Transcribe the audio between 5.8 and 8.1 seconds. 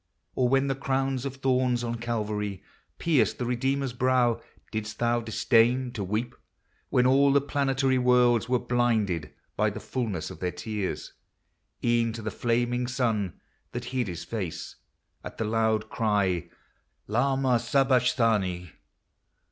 To weep, when all the planetary